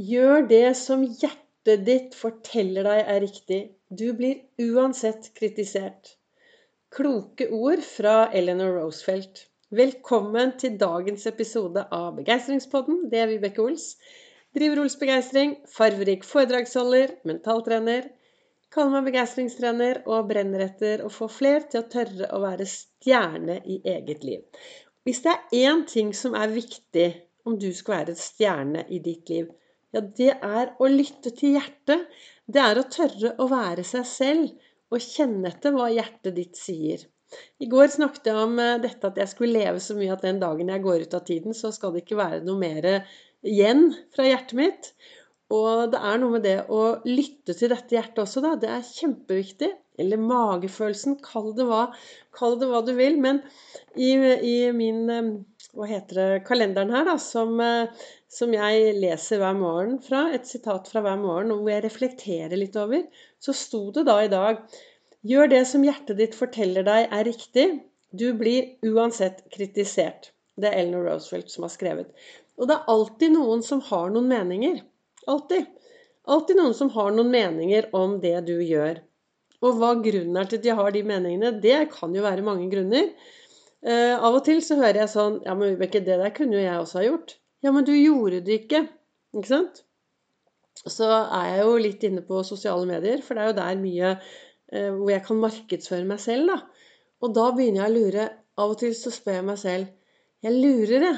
[0.00, 3.58] Gjør det som hjertet ditt forteller deg er riktig.
[3.92, 6.14] Du blir uansett kritisert.
[6.88, 9.50] Kloke ord fra Eleanor Roosevelt.
[9.68, 13.10] Velkommen til dagens episode av Begeistringspodden.
[13.12, 13.98] Det er Vibeke Ols.
[14.56, 18.08] Driver Ols Begeistring, farverik foredragsholder, mentaltrener.
[18.72, 23.60] Kaller meg begeistringstrener og brenner etter å få fler til å tørre å være stjerne
[23.68, 24.64] i eget liv.
[25.04, 27.10] Hvis det er én ting som er viktig
[27.44, 29.52] om du skal være stjerne i ditt liv,
[29.92, 32.06] ja, det er å lytte til hjertet.
[32.46, 37.04] Det er å tørre å være seg selv og kjenne etter hva hjertet ditt sier.
[37.64, 40.40] I går snakket jeg om eh, dette at jeg skulle leve så mye at den
[40.42, 42.88] dagen jeg går ut av tiden, så skal det ikke være noe mer
[43.42, 44.90] igjen fra hjertet mitt.
[45.52, 48.54] Og det er noe med det å lytte til dette hjertet også, da.
[48.60, 49.70] Det er kjempeviktig.
[50.00, 51.18] Eller magefølelsen.
[51.24, 51.82] Kall det hva,
[52.36, 53.18] kall det hva du vil.
[53.20, 53.42] Men
[53.92, 55.32] i, i min eh,
[55.72, 60.48] hva heter det, kalenderen her, da, som, eh, som jeg leser hver morgen fra, et
[60.48, 63.06] sitat fra hver morgen, hvor jeg reflekterer litt over,
[63.40, 64.64] så sto det da i dag
[65.22, 67.66] Gjør det som hjertet ditt forteller deg er riktig.
[68.10, 70.32] Du blir uansett kritisert.
[70.58, 72.08] Det er Eleanor Roosevelt som har skrevet.
[72.58, 74.80] Og det er alltid noen som har noen meninger.
[75.30, 75.68] Alltid.
[76.26, 78.98] Alltid noen som har noen meninger om det du gjør.
[79.62, 82.66] Og hva grunnen er til at de har de meningene, det kan jo være mange
[82.72, 83.12] grunner.
[83.82, 86.62] Uh, av og til så hører jeg sånn Ja, men Vibeke, det der kunne jo
[86.62, 87.34] jeg også ha gjort.
[87.64, 88.84] Ja, men du gjorde det ikke.
[89.34, 89.82] Ikke sant?
[90.82, 94.14] Så er jeg jo litt inne på sosiale medier, for det er jo der mye
[94.14, 96.86] uh, hvor jeg kan markedsføre meg selv, da.
[97.22, 98.30] Og da begynner jeg å lure.
[98.62, 99.86] Av og til så spør jeg meg selv
[100.44, 101.14] Jeg lurer, jeg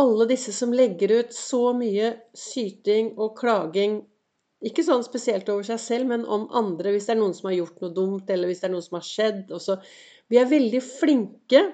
[0.00, 3.98] alle disse som legger ut så mye syting og klaging
[4.60, 7.56] ikke sånn spesielt over seg selv, men om andre, hvis det er noen som har
[7.56, 9.38] gjort noe dumt, eller hvis det er noe som har skjedd.
[9.56, 9.78] Også.
[10.30, 11.64] Vi er veldig flinke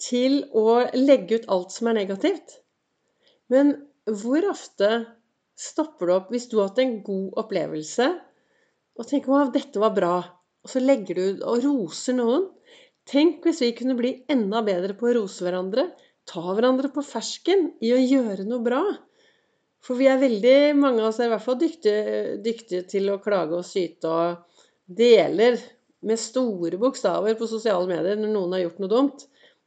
[0.00, 2.58] til å legge ut alt som er negativt.
[3.52, 3.74] Men
[4.08, 4.90] hvor ofte
[5.60, 8.08] stopper du opp hvis du har hatt en god opplevelse
[8.94, 10.16] og tenker at dette var bra,
[10.64, 12.48] og så legger du ut og roser noen?
[13.04, 15.90] Tenk hvis vi kunne bli enda bedre på å rose hverandre
[16.28, 18.82] ta hverandre på fersken i å gjøre noe bra.
[19.84, 23.20] For vi er veldig, mange av oss er i hvert fall dyktige, dyktige til å
[23.20, 25.58] klage og syte og deler
[26.04, 29.24] med store bokstaver på sosiale medier når noen har gjort noe dumt.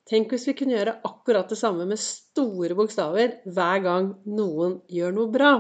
[0.08, 5.16] Tenk hvis vi kunne gjøre akkurat det samme med store bokstaver hver gang noen gjør
[5.18, 5.54] noe bra.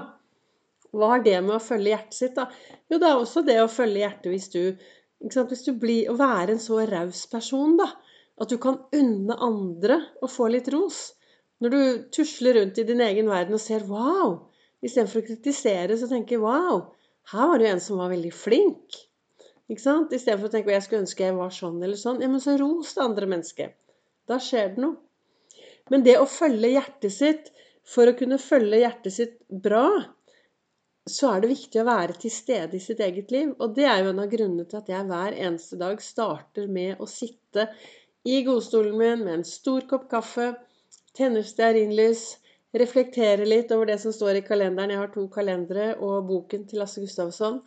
[0.95, 2.47] Hva har det med å følge hjertet sitt, da?
[2.87, 4.61] Jo, det er også det å følge hjertet hvis du,
[5.19, 7.89] hvis du blir Å være en så raus person, da.
[8.39, 11.01] At du kan unne andre å få litt ros.
[11.59, 11.81] Når du
[12.13, 14.45] tusler rundt i din egen verden og ser 'wow',
[14.85, 16.93] istedenfor å kritisere, så tenker 'wow',
[17.33, 19.06] her var det jo en som var veldig flink'.
[19.67, 20.13] Ikke sant?
[20.15, 22.21] Istedenfor å tenke at 'jeg skulle ønske jeg var sånn eller sånn'.
[22.21, 23.75] Ja, men så ros det andre mennesket.
[24.27, 24.97] Da skjer det noe.
[25.91, 27.53] Men det å følge hjertet sitt
[27.87, 30.03] For å kunne følge hjertet sitt bra,
[31.07, 33.53] så er det viktig å være til stede i sitt eget liv.
[33.63, 36.99] Og det er jo en av grunnene til at jeg hver eneste dag starter med
[36.99, 37.69] å sitte
[38.27, 40.49] i godstolen min med en stor kopp kaffe,
[41.15, 42.25] tenner stearinlys,
[42.75, 44.91] reflektere litt over det som står i kalenderen.
[44.91, 47.61] Jeg har to kalendere og boken til Lasse Gustavsson.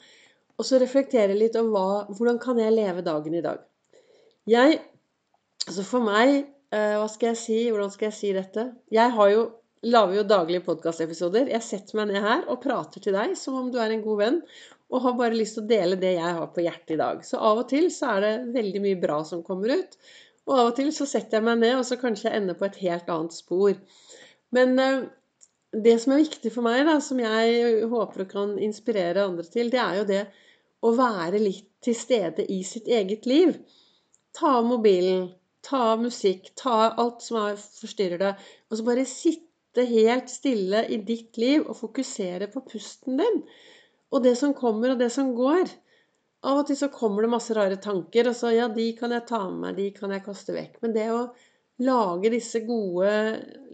[0.61, 3.65] Og så reflektere litt om hva, hvordan kan jeg leve dagen i dag.
[4.49, 4.81] Jeg
[5.69, 6.31] Altså for meg
[6.73, 7.59] eh, Hva skal jeg si?
[7.69, 8.67] Hvordan skal jeg si dette?
[8.93, 9.43] Jeg har jo
[9.87, 11.49] lager jo daglige podkastepisoder.
[11.49, 14.19] Jeg setter meg ned her og prater til deg som om du er en god
[14.21, 14.41] venn,
[14.93, 17.23] og har bare lyst til å dele det jeg har på hjertet i dag.
[17.25, 19.97] Så av og til så er det veldig mye bra som kommer ut.
[20.49, 22.69] Og av og til så setter jeg meg ned, og så kanskje jeg ender på
[22.69, 23.79] et helt annet spor.
[24.57, 25.01] Men eh,
[25.87, 29.81] det som er viktig for meg, da, som jeg håper kan inspirere andre til, det
[29.81, 30.23] er jo det
[30.81, 33.55] å være litt til stede i sitt eget liv.
[34.37, 35.29] Ta av mobilen,
[35.67, 40.33] ta av musikk, ta av alt som er, forstyrrer deg, og så bare sitte helt
[40.33, 43.43] stille i ditt liv og fokusere på pusten din.
[44.11, 45.71] Og det som kommer, og det som går.
[46.51, 49.27] Av og til så kommer det masse rare tanker, og så ja, de kan jeg
[49.29, 50.79] ta med meg, de kan jeg kaste vekk.
[50.83, 51.27] Men det å
[51.85, 53.11] lage disse gode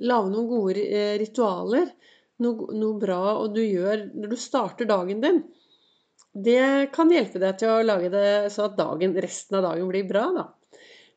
[0.07, 1.87] Lage noen gode eh, ritualer,
[2.45, 5.39] noe, noe bra, og du gjør når du starter dagen din,
[6.45, 10.05] det kan hjelpe deg til å lage det så at dagen, resten av dagen blir
[10.09, 10.47] bra, da.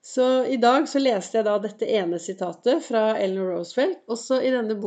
[0.01, 4.05] Så i dag så leste jeg da dette ene sitatet fra Ellen Roosevelt.
[4.07, 4.77] Også i denne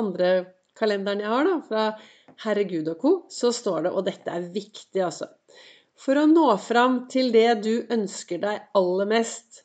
[0.00, 0.30] andre
[0.78, 5.02] kalenderen jeg har, da, fra Herregud og co., så står det Og dette er viktig,
[5.04, 5.28] altså.
[6.00, 9.62] For å nå fram til det du ønsker deg aller mest,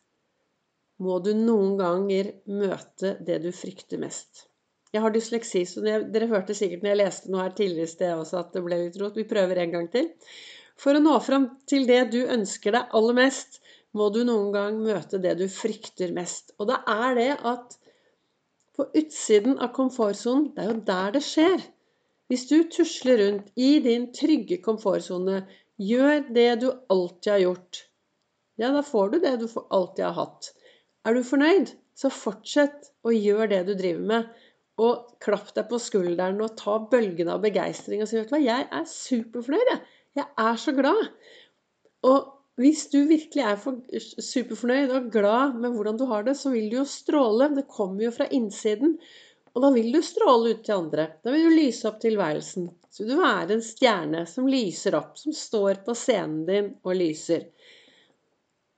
[0.99, 4.46] må du noen ganger møte det du frykter mest.
[4.95, 8.13] Jeg har dysleksi, så dere hørte sikkert når jeg leste noe her tidligere i sted
[8.15, 9.17] også at det ble litt rot.
[9.19, 10.11] Vi prøver en gang til.
[10.77, 13.59] For å nå fram til det du ønsker deg aller mest,
[13.97, 16.53] må du noen gang møte det du frykter mest.
[16.61, 17.77] Og da er det at
[18.77, 21.63] på utsiden av komfortsonen, det er jo der det skjer.
[22.29, 25.41] Hvis du tusler rundt i din trygge komfortsone,
[25.81, 27.83] gjør det du alltid har gjort,
[28.57, 30.51] ja, da får du det du alltid har hatt.
[31.05, 34.31] Er du fornøyd, så fortsett å gjøre det du driver med.
[34.77, 38.89] Og klapp deg på skulderen og ta bølgen av begeistring og si vet jeg er
[38.91, 39.85] superfornøyd, jeg.
[40.17, 41.01] Jeg er så glad.
[42.09, 43.57] Og hvis du virkelig er
[44.25, 47.51] superfornøyd og glad med hvordan du har det, så vil du jo stråle.
[47.53, 48.95] Det kommer jo fra innsiden.
[49.53, 51.07] Og da vil du stråle ut til andre.
[51.25, 52.69] Da vil du lyse opp tilværelsen.
[52.89, 56.97] Så vil du være en stjerne som lyser opp, som står på scenen din og
[56.97, 57.45] lyser.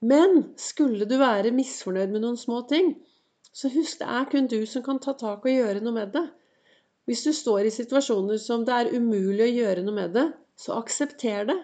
[0.08, 2.94] Men skulle du være misfornøyd med noen små ting,
[3.56, 6.26] så husk det er kun du som kan ta tak og gjøre noe med det.
[7.10, 10.28] Hvis du står i situasjoner som det er umulig å gjøre noe med det,
[10.60, 11.58] så aksepter det.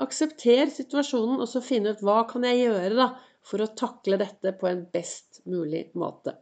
[0.00, 3.08] Aksepter situasjonen, og så finne ut hva kan jeg gjøre da,
[3.46, 6.34] for å takle dette på en best mulig måte.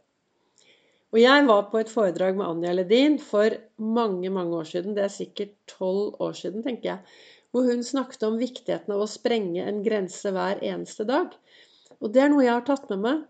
[1.09, 4.93] Og jeg var på et foredrag med Anja Ledin for mange, mange år siden.
[4.97, 7.17] Det er sikkert tolv år siden, tenker jeg.
[7.49, 11.33] Hvor hun snakket om viktigheten av å sprenge en grense hver eneste dag.
[11.97, 13.23] Og det er noe jeg har tatt med meg.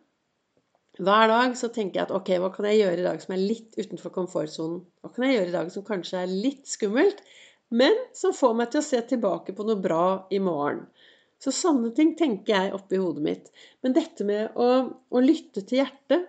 [1.00, 3.44] Hver dag så tenker jeg at ok, hva kan jeg gjøre i dag som er
[3.44, 4.82] litt utenfor komfortsonen?
[5.00, 7.24] Hva kan jeg gjøre i dag som kanskje er litt skummelt?
[7.70, 10.84] men som får meg til å se tilbake på noe bra i morgen.
[11.40, 13.52] Så sånne ting tenker jeg oppi hodet mitt.
[13.86, 16.28] Men dette med å, å lytte til hjertet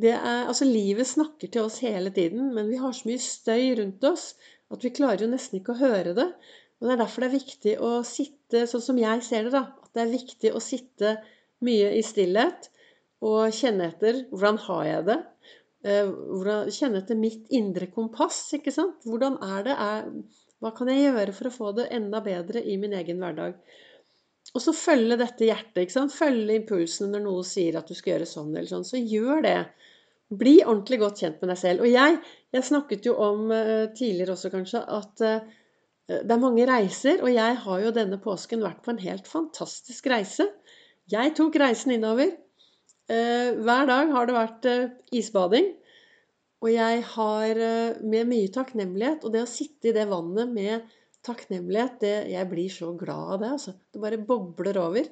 [0.00, 0.16] er,
[0.48, 4.32] altså Livet snakker til oss hele tiden, men vi har så mye støy rundt oss
[4.72, 6.26] at vi klarer jo nesten ikke å høre det.
[6.80, 9.66] Og Det er derfor det er viktig å sitte sånn som jeg ser det, da.
[9.84, 11.18] At det er viktig å sitte
[11.66, 12.70] mye i stillhet
[13.20, 15.18] og kjenne etter hvordan har jeg det.
[15.84, 18.42] Eh, hvordan, kjenne etter mitt indre kompass.
[18.56, 19.04] ikke sant?
[19.08, 19.76] Hvordan er det?
[19.76, 20.08] Er,
[20.60, 23.56] hva kan jeg gjøre for å få det enda bedre i min egen hverdag?
[24.50, 25.84] Og så følge dette hjertet.
[25.84, 26.16] ikke sant?
[26.16, 28.88] Følge impulsene når noe sier at du skal gjøre sånn eller sånn.
[28.88, 29.56] Så gjør det.
[30.30, 31.84] Bli ordentlig godt kjent med deg selv.
[31.84, 32.20] Og jeg,
[32.56, 35.56] jeg snakket jo om uh, tidligere også kanskje at uh,
[36.10, 40.08] det er mange reiser, og jeg har jo denne påsken vært på en helt fantastisk
[40.10, 40.48] reise.
[41.10, 42.32] Jeg tok reisen innover.
[43.10, 44.70] Uh, hver dag har det vært
[45.18, 45.72] isbading.
[46.60, 49.24] Og jeg har eh, med mye takknemlighet.
[49.24, 50.90] Og det å sitte i det vannet med
[51.26, 53.52] takknemlighet, det, jeg blir så glad av det.
[53.56, 53.74] altså.
[53.92, 55.08] Det bare bobler over.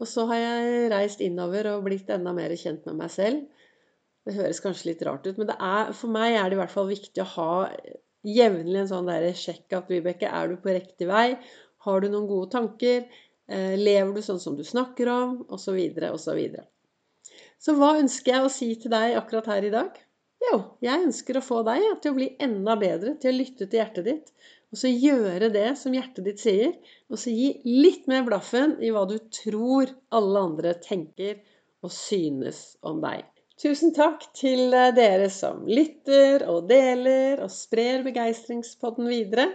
[0.00, 3.66] Og så har jeg reist innover og blitt enda mer kjent med meg selv.
[4.26, 6.90] Det høres kanskje litt rart ut, men er, for meg er det i hvert fall
[6.90, 7.52] viktig å ha
[8.26, 11.38] jevnlig en sånn der sjekk at Vibeke, er du på riktig vei?
[11.86, 13.06] Har du noen gode tanker?
[13.48, 15.38] Eh, lever du sånn som du snakker om?
[15.48, 16.66] Og så videre, og så videre.
[17.60, 19.98] Så hva ønsker jeg å si til deg akkurat her i dag?
[20.40, 23.82] Jo, jeg ønsker å få deg til å bli enda bedre til å lytte til
[23.82, 24.30] hjertet ditt.
[24.72, 26.72] Og så gjøre det som hjertet ditt sier.
[27.10, 31.42] Og så gi litt mer blaffen i hva du tror alle andre tenker
[31.84, 33.26] og synes om deg.
[33.60, 39.50] Tusen takk til eh, dere som lytter og deler og sprer begeistringspodden videre.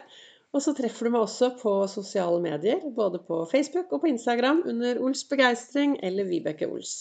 [0.54, 4.62] Og så treffer du meg også på sosiale medier, både på Facebook og på Instagram
[4.70, 7.00] under Ols begeistring eller Vibeke Ols.